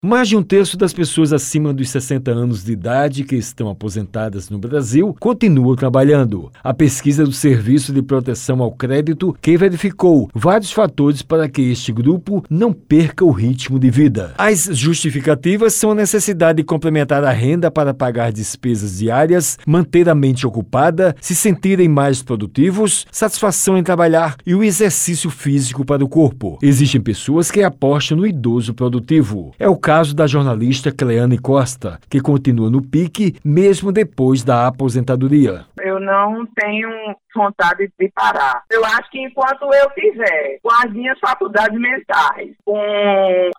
Mais 0.00 0.28
de 0.28 0.36
um 0.36 0.44
terço 0.44 0.76
das 0.76 0.92
pessoas 0.92 1.32
acima 1.32 1.74
dos 1.74 1.90
60 1.90 2.30
anos 2.30 2.62
de 2.62 2.70
idade 2.70 3.24
que 3.24 3.34
estão 3.34 3.68
aposentadas 3.68 4.48
no 4.48 4.56
Brasil 4.56 5.12
continuam 5.18 5.74
trabalhando. 5.74 6.52
A 6.62 6.72
pesquisa 6.72 7.24
do 7.24 7.32
Serviço 7.32 7.92
de 7.92 8.00
Proteção 8.00 8.62
ao 8.62 8.70
Crédito 8.70 9.36
que 9.42 9.56
verificou 9.56 10.30
vários 10.32 10.70
fatores 10.70 11.20
para 11.20 11.48
que 11.48 11.62
este 11.62 11.90
grupo 11.90 12.44
não 12.48 12.72
perca 12.72 13.24
o 13.24 13.32
ritmo 13.32 13.76
de 13.76 13.90
vida. 13.90 14.34
As 14.38 14.66
justificativas 14.66 15.74
são 15.74 15.90
a 15.90 15.96
necessidade 15.96 16.58
de 16.58 16.62
complementar 16.62 17.24
a 17.24 17.32
renda 17.32 17.68
para 17.68 17.92
pagar 17.92 18.30
despesas 18.30 18.98
diárias, 18.98 19.58
manter 19.66 20.08
a 20.08 20.14
mente 20.14 20.46
ocupada, 20.46 21.16
se 21.20 21.34
sentirem 21.34 21.88
mais 21.88 22.22
produtivos, 22.22 23.04
satisfação 23.10 23.76
em 23.76 23.82
trabalhar 23.82 24.36
e 24.46 24.54
o 24.54 24.62
exercício 24.62 25.28
físico 25.28 25.84
para 25.84 26.04
o 26.04 26.08
corpo. 26.08 26.56
Existem 26.62 27.00
pessoas 27.00 27.50
que 27.50 27.64
apostam 27.64 28.18
no 28.18 28.26
idoso 28.26 28.72
produtivo. 28.72 29.52
É 29.58 29.68
o 29.68 29.87
caso 29.88 30.14
da 30.14 30.26
jornalista 30.26 30.92
Cleane 30.92 31.38
Costa, 31.38 31.98
que 32.10 32.20
continua 32.20 32.68
no 32.68 32.82
pique 32.82 33.36
mesmo 33.42 33.90
depois 33.90 34.44
da 34.44 34.66
aposentadoria. 34.66 35.64
Eu 35.80 35.98
não 35.98 36.44
tenho 36.44 36.90
vontade 37.34 37.90
de 37.98 38.12
parar. 38.14 38.64
Eu 38.70 38.84
acho 38.84 39.10
que 39.10 39.18
enquanto 39.18 39.62
eu 39.62 39.90
tiver 39.92 40.58
com 40.62 40.70
as 40.70 40.92
minhas 40.92 41.18
faculdades 41.18 41.80
mentais, 41.80 42.54
com 42.66 42.78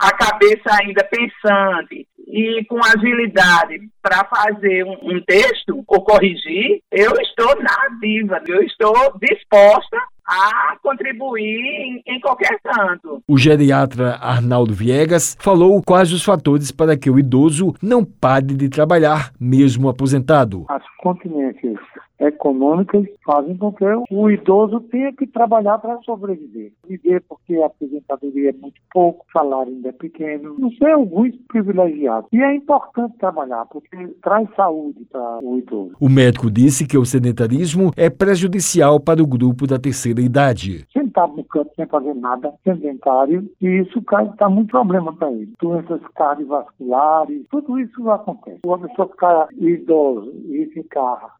a 0.00 0.12
cabeça 0.12 0.78
ainda 0.80 1.04
pensante 1.04 2.08
e 2.26 2.64
com 2.70 2.78
agilidade 2.82 3.80
para 4.00 4.24
fazer 4.24 4.82
um, 4.84 5.20
texto 5.26 5.84
ou 5.86 6.02
corrigir, 6.02 6.80
eu 6.90 7.12
estou 7.20 7.54
na 7.62 7.74
ativa, 7.86 8.40
eu 8.48 8.62
estou 8.62 8.94
disposta 9.20 9.98
a 10.26 10.76
contribuir 10.82 11.42
em, 11.42 12.02
em, 12.06 12.20
qualquer 12.20 12.58
canto. 12.62 13.22
O 13.28 13.36
geriatra 13.36 14.16
Arnaldo 14.16 14.72
Viegas 14.72 15.36
falou 15.38 15.82
quais 15.82 16.12
os 16.12 16.24
fatores 16.24 16.70
para 16.70 16.96
que 16.96 17.10
o 17.10 17.18
idoso 17.18 17.74
não 17.82 18.04
pare 18.04 18.54
de 18.54 18.68
trabalhar, 18.68 19.32
mesmo 19.38 19.88
aposentado. 19.88 20.64
As 20.68 20.82
continências 20.98 21.78
econômicas 22.18 23.06
fazem 23.24 23.56
com 23.56 23.72
que 23.72 23.84
o 24.10 24.30
idoso 24.30 24.80
tenha 24.80 25.12
que 25.12 25.26
trabalhar 25.26 25.78
para 25.78 25.98
sobreviver. 26.02 26.72
Viver 26.86 27.22
porque 27.28 27.56
a 27.56 27.66
aposentadoria 27.66 28.50
é 28.50 28.52
muito 28.52 28.80
pouco, 28.92 29.24
salário 29.32 29.72
ainda 29.72 29.88
é 29.88 29.92
pequeno. 29.92 30.54
Não 30.58 30.70
sei, 30.72 30.92
alguns 30.92 31.34
privilegiados. 31.48 32.28
E 32.32 32.40
é 32.40 32.54
importante 32.54 33.16
trabalhar 33.18 33.66
porque 33.66 33.96
traz 34.22 34.48
saúde 34.54 35.04
para 35.10 35.38
o 35.42 35.58
idoso. 35.58 35.92
O 36.00 36.08
médico 36.08 36.50
disse 36.50 36.86
que 36.86 36.98
o 36.98 37.04
sedentarismo 37.04 37.90
é 37.96 38.08
prejudicial 38.08 39.00
para 39.00 39.22
o 39.22 39.26
grupo 39.26 39.66
da 39.66 39.78
terceira 39.78 40.20
idade. 40.20 40.86
Sentado 40.92 41.36
no 41.36 41.44
canto 41.44 41.70
sem 41.76 41.86
fazer 41.86 42.14
nada, 42.14 42.52
sedentário, 42.62 43.48
e 43.60 43.66
isso 43.66 43.98
está 43.98 44.48
muito 44.48 44.70
problema 44.70 45.12
para 45.12 45.30
ele. 45.30 45.52
Doenças 45.60 46.00
cardiovasculares, 46.14 47.46
tudo 47.50 47.78
isso 47.78 48.10
acontece. 48.10 48.60
Uma 48.64 48.78
pessoa 48.78 49.08
ficar 49.08 49.48
idoso 49.52 50.32
e 50.48 50.66
ficar 50.66 51.34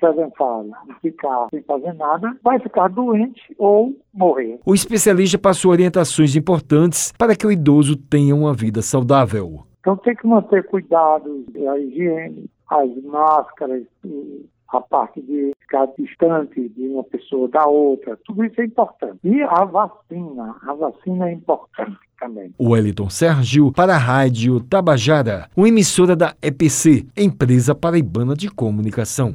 sedentário 0.00 0.72
e 0.88 0.94
ficar 1.00 1.48
sem 1.50 1.62
fazer 1.62 1.92
nada, 1.94 2.36
vai 2.42 2.58
ficar 2.58 2.88
doente 2.88 3.40
ou 3.58 3.96
morrer. 4.12 4.58
O 4.64 4.74
especialista 4.74 5.38
passou 5.38 5.70
orientações 5.70 6.34
importantes 6.36 7.12
para 7.18 7.36
que 7.36 7.46
o 7.46 7.52
idoso 7.52 7.96
tenha 7.96 8.34
uma 8.34 8.54
vida 8.54 8.82
saudável. 8.82 9.64
Então 9.80 9.96
tem 9.96 10.14
que 10.14 10.26
manter 10.26 10.64
cuidado, 10.66 11.44
a 11.68 11.78
higiene, 11.78 12.48
as 12.68 13.04
máscaras, 13.04 13.82
a 14.68 14.80
parte 14.80 15.20
de 15.20 15.52
ficar 15.60 15.86
distante 15.98 16.68
de 16.70 16.88
uma 16.88 17.04
pessoa 17.04 17.48
da 17.48 17.66
outra, 17.66 18.18
tudo 18.24 18.44
isso 18.44 18.60
é 18.60 18.64
importante. 18.64 19.18
E 19.24 19.42
a 19.42 19.64
vacina, 19.64 20.56
a 20.66 20.74
vacina 20.74 21.28
é 21.28 21.32
importante 21.32 21.98
também. 22.18 22.52
O 22.58 22.70
Wellington 22.70 23.10
Sérgio 23.10 23.72
para 23.72 23.94
a 23.94 23.98
Rádio 23.98 24.60
Tabajara, 24.60 25.48
uma 25.56 25.68
emissora 25.68 26.16
da 26.16 26.34
EPC, 26.40 27.06
Empresa 27.16 27.74
Paraibana 27.74 28.34
de 28.34 28.48
Comunicação. 28.48 29.34